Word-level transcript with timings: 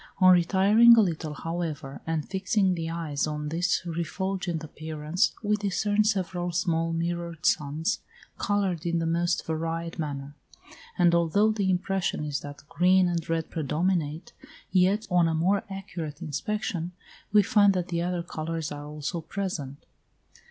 On 0.17 0.33
retiring 0.33 0.97
a 0.97 1.01
little, 1.01 1.35
however, 1.35 2.01
and 2.07 2.27
fixing 2.27 2.73
the 2.73 2.89
eyes 2.89 3.27
on 3.27 3.49
this 3.49 3.85
refulgent 3.85 4.63
appearance, 4.63 5.31
we 5.43 5.55
discern 5.57 6.03
several 6.05 6.51
small 6.51 6.91
mirrored 6.91 7.45
suns, 7.45 7.99
coloured 8.39 8.83
in 8.83 8.97
the 8.97 9.05
most 9.05 9.45
varied 9.45 9.99
manner; 9.99 10.33
and 10.97 11.13
although 11.13 11.51
the 11.51 11.69
impression 11.69 12.25
is 12.25 12.39
that 12.39 12.67
green 12.67 13.07
and 13.07 13.29
red 13.29 13.51
predominate, 13.51 14.33
yet, 14.71 15.05
on 15.11 15.27
a 15.27 15.35
more 15.35 15.63
accurate 15.69 16.19
inspection, 16.19 16.93
we 17.31 17.43
find 17.43 17.75
that 17.75 17.89
the 17.89 18.01
other 18.01 18.23
colours 18.23 18.71
are 18.71 18.87
also 18.87 19.21
present. 19.21 19.85